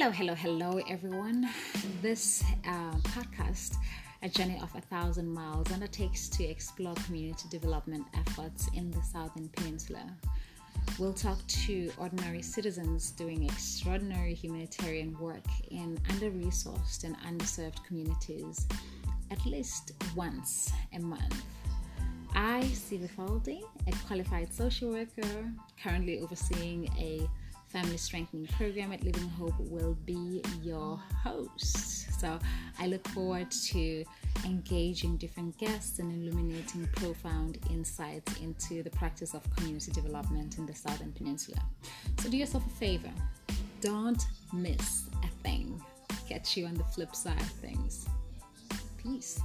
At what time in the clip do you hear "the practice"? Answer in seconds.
38.82-39.34